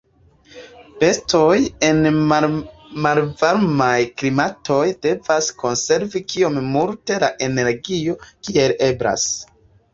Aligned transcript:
Bestoj 1.01 1.57
en 1.89 2.07
malvarmaj 3.03 3.91
klimatoj 4.23 4.81
devas 5.09 5.53
konservi 5.63 6.25
kiom 6.33 6.59
multe 6.73 7.23
da 7.27 7.33
energio 7.53 8.21
kiel 8.33 8.79
eblas. 8.93 9.33